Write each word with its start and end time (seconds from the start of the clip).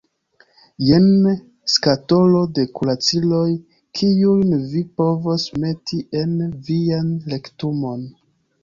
Jen 0.85 1.11
skatolo 1.73 2.41
de 2.59 2.65
kuraciloj 2.79 3.43
kiujn 4.01 4.57
vi 4.73 4.85
povos 5.03 5.49
meti 5.67 6.03
en 6.25 6.37
vian 6.73 7.15
rektumon. 7.33 8.07